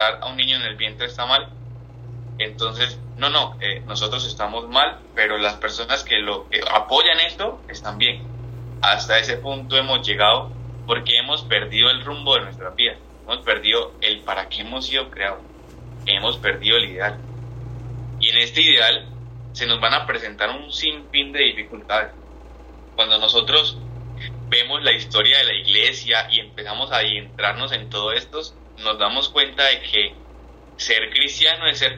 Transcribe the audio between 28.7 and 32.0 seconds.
nos damos cuenta de que ser cristiano es ser